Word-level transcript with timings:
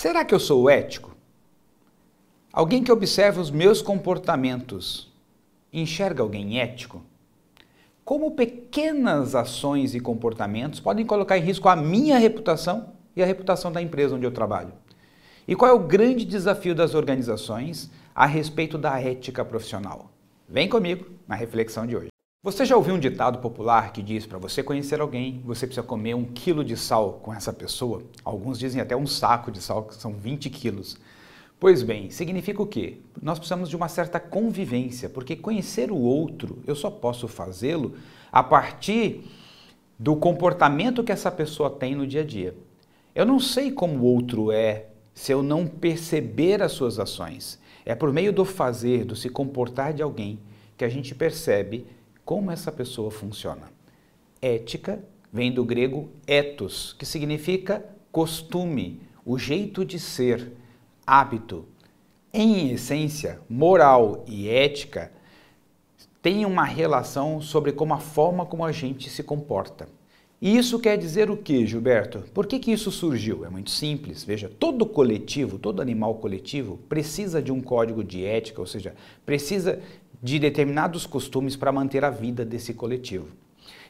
Será 0.00 0.24
que 0.24 0.34
eu 0.34 0.40
sou 0.40 0.70
ético? 0.70 1.14
Alguém 2.50 2.82
que 2.82 2.90
observa 2.90 3.38
os 3.38 3.50
meus 3.50 3.82
comportamentos 3.82 5.12
enxerga 5.70 6.22
alguém 6.22 6.58
ético? 6.58 7.02
Como 8.02 8.30
pequenas 8.30 9.34
ações 9.34 9.94
e 9.94 10.00
comportamentos 10.00 10.80
podem 10.80 11.04
colocar 11.04 11.36
em 11.36 11.42
risco 11.42 11.68
a 11.68 11.76
minha 11.76 12.16
reputação 12.16 12.94
e 13.14 13.22
a 13.22 13.26
reputação 13.26 13.70
da 13.70 13.82
empresa 13.82 14.14
onde 14.14 14.24
eu 14.24 14.32
trabalho? 14.32 14.72
E 15.46 15.54
qual 15.54 15.70
é 15.70 15.74
o 15.74 15.86
grande 15.86 16.24
desafio 16.24 16.74
das 16.74 16.94
organizações 16.94 17.90
a 18.14 18.24
respeito 18.24 18.78
da 18.78 18.98
ética 18.98 19.44
profissional? 19.44 20.10
Vem 20.48 20.66
comigo 20.66 21.10
na 21.28 21.34
reflexão 21.34 21.86
de 21.86 21.94
hoje. 21.94 22.10
Você 22.42 22.64
já 22.64 22.74
ouviu 22.74 22.94
um 22.94 22.98
ditado 22.98 23.38
popular 23.40 23.92
que 23.92 24.02
diz 24.02 24.24
para 24.24 24.38
você 24.38 24.62
conhecer 24.62 24.98
alguém, 24.98 25.42
você 25.44 25.66
precisa 25.66 25.86
comer 25.86 26.14
um 26.14 26.24
quilo 26.24 26.64
de 26.64 26.74
sal 26.74 27.20
com 27.22 27.34
essa 27.34 27.52
pessoa? 27.52 28.02
Alguns 28.24 28.58
dizem 28.58 28.80
até 28.80 28.96
um 28.96 29.06
saco 29.06 29.52
de 29.52 29.60
sal, 29.60 29.82
que 29.82 29.94
são 29.94 30.14
20 30.14 30.48
quilos. 30.48 30.96
Pois 31.58 31.82
bem, 31.82 32.08
significa 32.08 32.62
o 32.62 32.66
quê? 32.66 32.96
Nós 33.20 33.38
precisamos 33.38 33.68
de 33.68 33.76
uma 33.76 33.90
certa 33.90 34.18
convivência, 34.18 35.10
porque 35.10 35.36
conhecer 35.36 35.90
o 35.90 35.98
outro 35.98 36.62
eu 36.66 36.74
só 36.74 36.90
posso 36.90 37.28
fazê-lo 37.28 37.96
a 38.32 38.42
partir 38.42 39.22
do 39.98 40.16
comportamento 40.16 41.04
que 41.04 41.12
essa 41.12 41.30
pessoa 41.30 41.68
tem 41.68 41.94
no 41.94 42.06
dia 42.06 42.22
a 42.22 42.24
dia. 42.24 42.56
Eu 43.14 43.26
não 43.26 43.38
sei 43.38 43.70
como 43.70 43.98
o 43.98 44.04
outro 44.06 44.50
é 44.50 44.86
se 45.12 45.30
eu 45.30 45.42
não 45.42 45.66
perceber 45.66 46.62
as 46.62 46.72
suas 46.72 46.98
ações. 46.98 47.60
É 47.84 47.94
por 47.94 48.10
meio 48.10 48.32
do 48.32 48.46
fazer, 48.46 49.04
do 49.04 49.14
se 49.14 49.28
comportar 49.28 49.92
de 49.92 50.02
alguém, 50.02 50.40
que 50.78 50.86
a 50.86 50.88
gente 50.88 51.14
percebe 51.14 51.84
como 52.24 52.50
essa 52.50 52.70
pessoa 52.70 53.10
funciona. 53.10 53.70
Ética 54.40 55.02
vem 55.32 55.52
do 55.52 55.64
grego 55.64 56.10
ethos, 56.26 56.94
que 56.98 57.06
significa 57.06 57.84
costume, 58.10 59.00
o 59.24 59.38
jeito 59.38 59.84
de 59.84 59.98
ser, 59.98 60.52
hábito. 61.06 61.66
Em 62.32 62.70
essência, 62.70 63.40
moral 63.48 64.24
e 64.26 64.48
ética 64.48 65.12
têm 66.22 66.44
uma 66.44 66.64
relação 66.64 67.40
sobre 67.40 67.72
como 67.72 67.94
a 67.94 67.98
forma 67.98 68.46
como 68.46 68.64
a 68.64 68.72
gente 68.72 69.08
se 69.08 69.22
comporta. 69.22 69.88
E 70.40 70.56
isso 70.56 70.78
quer 70.78 70.96
dizer 70.96 71.30
o 71.30 71.36
que, 71.36 71.66
Gilberto? 71.66 72.20
Por 72.32 72.46
que, 72.46 72.58
que 72.58 72.72
isso 72.72 72.90
surgiu? 72.90 73.44
É 73.44 73.50
muito 73.50 73.70
simples. 73.70 74.24
Veja, 74.24 74.48
todo 74.48 74.86
coletivo, 74.86 75.58
todo 75.58 75.82
animal 75.82 76.14
coletivo 76.14 76.78
precisa 76.88 77.42
de 77.42 77.52
um 77.52 77.60
código 77.60 78.02
de 78.02 78.24
ética, 78.24 78.58
ou 78.58 78.66
seja, 78.66 78.94
precisa 79.26 79.80
de 80.22 80.38
determinados 80.38 81.06
costumes 81.06 81.56
para 81.56 81.72
manter 81.72 82.04
a 82.04 82.10
vida 82.10 82.44
desse 82.44 82.74
coletivo. 82.74 83.28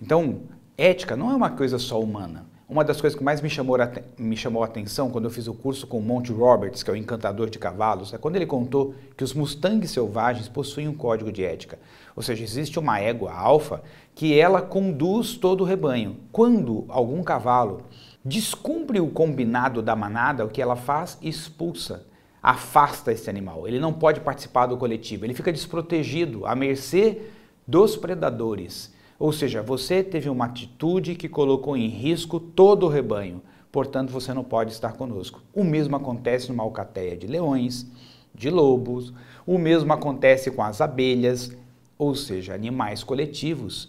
Então, 0.00 0.40
ética 0.76 1.16
não 1.16 1.30
é 1.30 1.34
uma 1.34 1.50
coisa 1.50 1.78
só 1.78 2.00
humana. 2.00 2.46
Uma 2.68 2.84
das 2.84 3.00
coisas 3.00 3.16
que 3.16 3.22
mais 3.22 3.40
me 3.40 3.48
chamou, 3.48 3.80
a, 3.80 3.88
me 4.18 4.36
chamou 4.36 4.64
a 4.64 4.66
atenção 4.66 5.08
quando 5.08 5.26
eu 5.26 5.30
fiz 5.30 5.46
o 5.46 5.54
curso 5.54 5.86
com 5.86 5.98
o 5.98 6.02
Monty 6.02 6.32
Roberts, 6.32 6.82
que 6.82 6.90
é 6.90 6.92
o 6.92 6.96
encantador 6.96 7.48
de 7.48 7.60
cavalos, 7.60 8.12
é 8.12 8.18
quando 8.18 8.34
ele 8.34 8.44
contou 8.44 8.92
que 9.16 9.22
os 9.22 9.32
mustangues 9.32 9.92
selvagens 9.92 10.48
possuem 10.48 10.88
um 10.88 10.94
código 10.94 11.30
de 11.30 11.44
ética. 11.44 11.78
Ou 12.16 12.24
seja, 12.24 12.42
existe 12.42 12.76
uma 12.76 12.98
égua 12.98 13.32
alfa 13.32 13.82
que 14.16 14.36
ela 14.36 14.60
conduz 14.60 15.36
todo 15.36 15.60
o 15.60 15.64
rebanho. 15.64 16.16
Quando 16.32 16.84
algum 16.88 17.22
cavalo 17.22 17.82
descumpre 18.24 18.98
o 18.98 19.10
combinado 19.10 19.80
da 19.80 19.94
manada, 19.94 20.44
o 20.44 20.48
que 20.48 20.60
ela 20.60 20.74
faz? 20.74 21.16
Expulsa, 21.22 22.04
afasta 22.46 23.10
esse 23.10 23.28
animal. 23.28 23.66
Ele 23.66 23.80
não 23.80 23.92
pode 23.92 24.20
participar 24.20 24.66
do 24.66 24.76
coletivo, 24.76 25.26
ele 25.26 25.34
fica 25.34 25.52
desprotegido, 25.52 26.46
à 26.46 26.54
mercê 26.54 27.22
dos 27.66 27.96
predadores. 27.96 28.94
Ou 29.18 29.32
seja, 29.32 29.60
você 29.60 30.00
teve 30.00 30.28
uma 30.28 30.44
atitude 30.44 31.16
que 31.16 31.28
colocou 31.28 31.76
em 31.76 31.88
risco 31.88 32.38
todo 32.38 32.86
o 32.86 32.88
rebanho, 32.88 33.42
portanto 33.72 34.12
você 34.12 34.32
não 34.32 34.44
pode 34.44 34.70
estar 34.70 34.92
conosco. 34.92 35.42
O 35.52 35.64
mesmo 35.64 35.96
acontece 35.96 36.48
numa 36.48 36.62
alcateia 36.62 37.16
de 37.16 37.26
leões, 37.26 37.84
de 38.32 38.48
lobos, 38.48 39.12
o 39.44 39.58
mesmo 39.58 39.92
acontece 39.92 40.48
com 40.52 40.62
as 40.62 40.80
abelhas, 40.80 41.50
ou 41.98 42.14
seja, 42.14 42.54
animais 42.54 43.02
coletivos, 43.02 43.88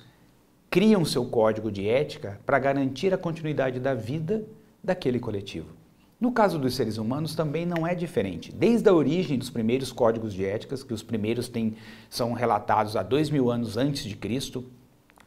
criam 0.67 1.05
seu 1.05 1.25
código 1.25 1.71
de 1.71 1.87
ética 1.87 2.39
para 2.43 2.57
garantir 2.57 3.13
a 3.13 3.19
continuidade 3.19 3.79
da 3.79 3.93
vida 3.93 4.43
daquele 4.83 5.19
coletivo. 5.19 5.76
No 6.19 6.31
caso 6.31 6.57
dos 6.57 6.75
seres 6.75 6.97
humanos 6.97 7.35
também 7.35 7.63
não 7.63 7.85
é 7.85 7.93
diferente. 7.93 8.51
Desde 8.51 8.89
a 8.89 8.93
origem 8.93 9.37
dos 9.37 9.51
primeiros 9.51 9.91
códigos 9.91 10.33
de 10.33 10.43
éticas, 10.43 10.81
que 10.83 10.93
os 10.93 11.03
primeiros 11.03 11.47
têm, 11.47 11.75
são 12.09 12.33
relatados 12.33 12.95
há 12.95 13.03
dois 13.03 13.29
mil 13.29 13.51
anos 13.51 13.77
antes 13.77 14.03
de 14.03 14.15
Cristo, 14.15 14.65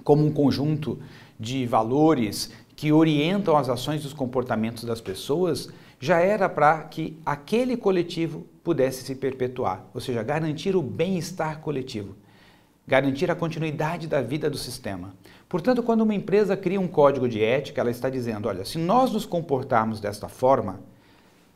como 0.03 0.27
um 0.27 0.33
conjunto 0.33 0.99
de 1.39 1.65
valores 1.65 2.51
que 2.75 2.91
orientam 2.91 3.56
as 3.56 3.69
ações 3.69 4.03
e 4.03 4.06
os 4.06 4.12
comportamentos 4.12 4.83
das 4.83 5.01
pessoas, 5.01 5.69
já 6.01 6.19
era 6.19 6.49
para 6.49 6.83
que 6.84 7.17
aquele 7.25 7.77
coletivo 7.77 8.47
pudesse 8.65 9.05
se 9.05 9.15
perpetuar, 9.15 9.89
ou 9.95 10.01
seja, 10.01 10.22
garantir 10.25 10.75
o 10.75 10.83
bem-estar 10.83 11.61
coletivo 11.61 12.17
garantir 12.91 13.31
a 13.31 13.37
continuidade 13.37 14.09
da 14.09 14.21
vida 14.21 14.51
do 14.51 14.59
sistema. 14.59 15.15
Portanto, 15.49 15.81
quando 15.81 16.01
uma 16.01 16.12
empresa 16.12 16.56
cria 16.56 16.81
um 16.81 16.89
código 16.89 17.28
de 17.28 17.41
ética, 17.41 17.81
ela 17.81 17.91
está 17.91 18.11
dizendo: 18.11 18.49
olha, 18.49 18.65
se 18.65 18.78
nós 18.78 19.12
nos 19.12 19.25
comportarmos 19.25 20.01
desta 20.01 20.28
forma, 20.28 20.81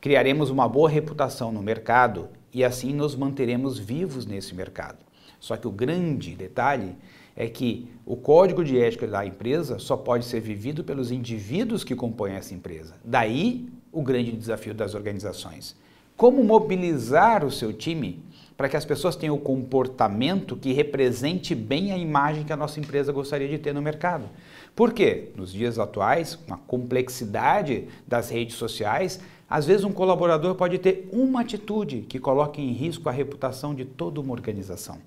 criaremos 0.01 0.49
uma 0.49 0.69
boa 0.69 0.89
reputação 0.89 1.51
no 1.51 1.61
mercado 1.61 2.29
e 2.53 2.63
assim 2.63 2.95
nos 2.95 3.17
manteremos 3.17 3.81
vivos 3.81 4.25
nesse 4.25 4.55
mercado. 4.55 4.99
Só 5.41 5.57
que 5.57 5.67
o 5.67 5.73
grande 5.73 6.37
detalhe 6.37 6.95
é 7.35 7.49
que 7.49 7.91
o 8.07 8.15
código 8.15 8.63
de 8.63 8.79
ética 8.79 9.09
da 9.09 9.27
empresa 9.27 9.81
só 9.81 9.97
pode 9.97 10.25
ser 10.27 10.39
vivido 10.39 10.85
pelos 10.85 11.11
indivíduos 11.11 11.83
que 11.83 11.97
compõem 11.97 12.35
essa 12.35 12.55
empresa. 12.55 12.95
Daí 13.05 13.69
o 13.91 14.05
grande 14.05 14.31
desafio 14.31 14.73
das 14.73 14.95
organizações. 14.95 15.75
Como 16.17 16.45
mobilizar 16.45 17.45
o 17.45 17.51
seu 17.51 17.73
time 17.73 18.23
para 18.57 18.69
que 18.69 18.77
as 18.77 18.85
pessoas 18.85 19.17
tenham 19.17 19.35
o 19.35 19.41
comportamento 19.41 20.57
que 20.57 20.73
represente 20.73 21.57
bem 21.57 21.91
a 21.91 21.99
imagem 21.99 22.45
que 22.45 22.53
a 22.53 22.57
nossa 22.57 22.79
empresa 22.79 23.13
gostaria 23.13 23.49
de 23.49 23.59
ter 23.59 23.75
no 23.75 23.83
mercado. 23.83 24.29
Por 24.77 24.93
quê? 24.93 25.33
Nos 25.35 25.53
dias 25.53 25.77
atuais, 25.77 26.37
com 26.37 26.55
a 26.55 26.57
complexidade 26.57 27.89
das 28.07 28.31
redes 28.31 28.55
sociais, 28.55 29.21
às 29.51 29.67
vezes 29.67 29.85
um 29.85 29.93
colaborador 29.93 30.55
pode 30.55 30.79
ter 30.79 31.09
uma 31.13 31.41
atitude 31.41 32.03
que 32.09 32.21
coloque 32.21 32.63
em 32.63 32.73
risco 32.73 33.09
a 33.09 33.13
reputação 33.13 33.75
de 33.75 33.85
toda 33.85 34.21
uma 34.21 34.33
organização. 34.33 34.99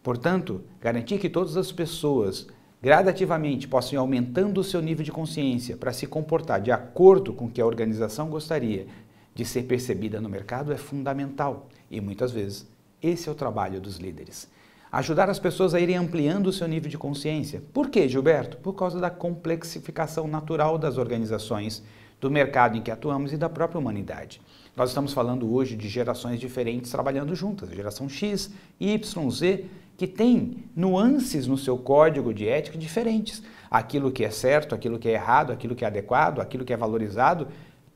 Portanto, 0.00 0.62
garantir 0.80 1.18
que 1.18 1.28
todas 1.28 1.56
as 1.56 1.72
pessoas 1.72 2.46
gradativamente 2.80 3.68
possam 3.68 3.94
ir 3.94 3.96
aumentando 3.98 4.60
o 4.60 4.64
seu 4.64 4.80
nível 4.80 5.04
de 5.04 5.12
consciência 5.12 5.76
para 5.76 5.92
se 5.92 6.06
comportar 6.06 6.60
de 6.60 6.70
acordo 6.70 7.32
com 7.32 7.46
o 7.46 7.50
que 7.50 7.60
a 7.60 7.66
organização 7.66 8.30
gostaria 8.30 8.86
de 9.34 9.44
ser 9.44 9.62
percebida 9.64 10.20
no 10.20 10.28
mercado 10.28 10.72
é 10.72 10.76
fundamental 10.76 11.68
e 11.90 12.00
muitas 12.00 12.32
vezes 12.32 12.68
esse 13.02 13.28
é 13.28 13.32
o 13.32 13.34
trabalho 13.34 13.80
dos 13.80 13.96
líderes. 13.96 14.48
Ajudar 14.92 15.30
as 15.30 15.38
pessoas 15.38 15.72
a 15.72 15.80
irem 15.80 15.96
ampliando 15.96 16.48
o 16.48 16.52
seu 16.52 16.66
nível 16.66 16.90
de 16.90 16.98
consciência. 16.98 17.62
Por 17.72 17.88
quê, 17.88 18.08
Gilberto? 18.08 18.56
Por 18.56 18.74
causa 18.74 18.98
da 18.98 19.08
complexificação 19.08 20.26
natural 20.26 20.76
das 20.76 20.98
organizações, 20.98 21.82
do 22.20 22.30
mercado 22.30 22.76
em 22.76 22.82
que 22.82 22.90
atuamos 22.90 23.32
e 23.32 23.36
da 23.36 23.48
própria 23.48 23.78
humanidade. 23.78 24.40
Nós 24.76 24.90
estamos 24.90 25.12
falando 25.12 25.52
hoje 25.52 25.76
de 25.76 25.88
gerações 25.88 26.38
diferentes 26.38 26.90
trabalhando 26.90 27.34
juntas, 27.34 27.70
geração 27.70 28.08
X, 28.08 28.50
Y, 28.78 29.30
Z, 29.30 29.64
que 29.96 30.06
tem 30.06 30.64
nuances 30.74 31.46
no 31.46 31.56
seu 31.56 31.78
código 31.78 32.34
de 32.34 32.48
ética 32.48 32.76
diferentes. 32.76 33.42
Aquilo 33.70 34.10
que 34.10 34.24
é 34.24 34.30
certo, 34.30 34.74
aquilo 34.74 34.98
que 34.98 35.08
é 35.08 35.12
errado, 35.12 35.52
aquilo 35.52 35.74
que 35.74 35.84
é 35.84 35.86
adequado, 35.86 36.40
aquilo 36.40 36.64
que 36.64 36.72
é 36.72 36.76
valorizado, 36.76 37.48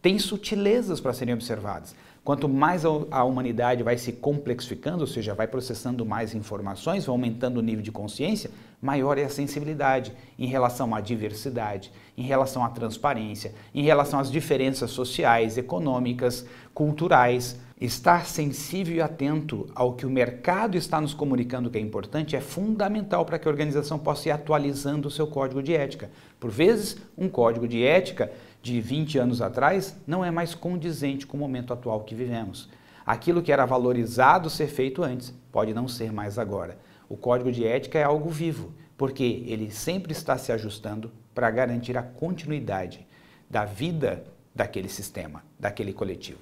tem 0.05 0.19
sutilezas 0.19 1.01
para 1.01 1.15
serem 1.15 1.33
observadas. 1.33 1.97
Quanto 2.23 2.47
mais 2.47 2.85
a 2.85 3.25
humanidade 3.25 3.83
vai 3.83 3.97
se 3.97 4.13
complexificando, 4.13 5.01
ou 5.01 5.07
seja, 5.07 5.33
vai 5.33 5.47
processando 5.47 6.05
mais 6.05 6.35
informações, 6.35 7.07
vai 7.07 7.13
aumentando 7.15 7.57
o 7.57 7.63
nível 7.63 7.83
de 7.83 7.91
consciência, 7.91 8.51
maior 8.83 9.17
é 9.17 9.25
a 9.25 9.31
sensibilidade 9.31 10.13
em 10.39 10.47
relação 10.47 10.95
à 10.95 11.01
diversidade, 11.01 11.91
em 12.19 12.23
relação 12.23 12.63
à 12.63 12.69
transparência, 12.69 13.55
em 13.75 13.83
relação 13.83 14.21
às 14.21 14.31
diferenças 14.31 14.91
sociais, 14.91 15.57
econômicas, 15.57 16.45
culturais. 16.75 17.59
Estar 17.81 18.25
sensível 18.25 18.95
e 18.95 19.01
atento 19.01 19.67
ao 19.75 19.95
que 19.95 20.07
o 20.07 20.11
mercado 20.11 20.77
está 20.77 21.01
nos 21.01 21.13
comunicando 21.13 21.71
que 21.71 21.77
é 21.77 21.81
importante 21.81 22.37
é 22.37 22.41
fundamental 22.41 23.25
para 23.25 23.39
que 23.39 23.49
a 23.49 23.51
organização 23.51 23.99
possa 23.99 24.29
ir 24.29 24.33
atualizando 24.33 25.09
o 25.09 25.11
seu 25.11 25.27
código 25.27 25.63
de 25.63 25.75
ética. 25.75 26.11
Por 26.39 26.51
vezes, 26.51 26.97
um 27.19 27.29
código 27.29 27.67
de 27.67 27.85
ética 27.85 28.31
de 28.65 28.81
20 28.81 29.19
anos 29.19 29.43
atrás 29.43 29.95
não 30.07 30.25
é 30.25 30.31
mais 30.31 30.55
condizente 30.55 31.27
com 31.27 31.37
o 31.37 31.41
momento 31.41 31.71
atual 31.71 32.01
que 32.01 32.15
vivemos. 32.15 32.71
Aquilo 33.05 33.43
que 33.43 33.53
era 33.53 33.67
valorizado 33.67 34.49
ser 34.49 34.69
feito 34.69 35.03
antes 35.03 35.35
pode 35.53 35.75
não 35.75 35.87
ser 35.87 36.11
mais 36.11 36.39
agora. 36.39 36.79
O 37.07 37.15
código 37.15 37.53
de 37.53 37.67
ética 37.67 37.99
é 37.99 38.05
algo 38.05 38.31
vivo, 38.31 38.73
porque 38.97 39.45
ele 39.47 39.71
sempre 39.71 40.13
está 40.13 40.39
se 40.39 40.51
ajustando 40.51 41.13
para 41.35 41.51
garantir 41.51 41.99
a 41.99 42.03
continuidade 42.03 43.07
da 43.51 43.67
vida 43.67 44.25
daquele 44.55 44.89
sistema, 44.89 45.43
daquele 45.61 45.93
coletivo. 45.93 46.41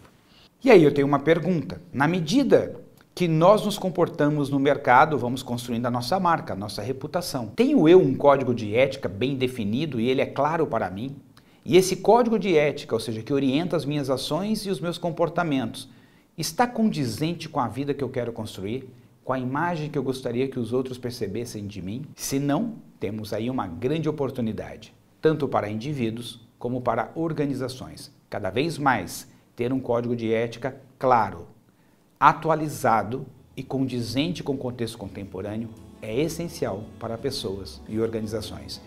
E 0.63 0.71
aí 0.71 0.85
eu 0.85 0.95
tenho 0.95 1.09
uma 1.09 1.19
pergunta. 1.19 1.83
Na 1.93 2.07
medida 2.07 2.77
que 3.17 3.27
nós 3.27 3.65
nos 3.65 3.77
comportamos 3.77 4.49
no 4.49 4.61
mercado, 4.61 5.19
vamos 5.19 5.43
construindo 5.43 5.87
a 5.87 5.91
nossa 5.91 6.21
marca, 6.21 6.53
a 6.53 6.57
nossa 6.57 6.83
reputação. 6.83 7.49
Tenho 7.49 7.89
eu 7.89 8.01
um 8.01 8.15
código 8.15 8.55
de 8.55 8.77
ética 8.77 9.09
bem 9.09 9.35
definido 9.35 9.99
e 9.99 10.09
ele 10.09 10.21
é 10.21 10.27
claro 10.27 10.69
para 10.69 10.89
mim? 10.89 11.17
E 11.65 11.77
esse 11.77 11.97
código 11.97 12.39
de 12.39 12.57
ética, 12.57 12.95
ou 12.95 13.01
seja, 13.01 13.23
que 13.23 13.33
orienta 13.33 13.77
as 13.77 13.85
minhas 13.85 14.11
ações 14.11 14.67
e 14.67 14.71
os 14.71 14.81
meus 14.81 14.99
comportamentos, 14.99 15.89
está 16.37 16.67
condizente 16.67 17.49
com 17.49 17.61
a 17.61 17.69
vida 17.69 17.95
que 17.95 18.03
eu 18.03 18.09
quero 18.09 18.33
construir, 18.33 18.89
com 19.25 19.33
a 19.33 19.39
imagem 19.39 19.89
que 19.89 19.97
eu 19.97 20.03
gostaria 20.03 20.49
que 20.49 20.59
os 20.59 20.73
outros 20.73 20.99
percebessem 20.99 21.67
de 21.67 21.81
mim? 21.81 22.05
Se 22.17 22.41
não, 22.41 22.75
temos 22.99 23.33
aí 23.33 23.49
uma 23.49 23.67
grande 23.67 24.09
oportunidade, 24.09 24.93
tanto 25.21 25.47
para 25.47 25.71
indivíduos 25.71 26.41
como 26.59 26.81
para 26.81 27.13
organizações. 27.15 28.13
Cada 28.29 28.51
vez 28.51 28.79
mais 28.79 29.31
ter 29.55 29.73
um 29.73 29.79
código 29.79 30.17
de 30.17 30.33
ética 30.33 30.81
claro, 30.99 31.47
atualizado 32.19 33.25
e 33.57 33.63
condizente 33.63 34.43
com 34.43 34.55
o 34.55 34.59
contexto 34.59 34.99
contemporâneo 34.99 35.69
é 36.01 36.21
essencial 36.21 36.85
para 36.99 37.19
pessoas 37.19 37.81
e 37.89 38.01
organizações. 38.01 38.81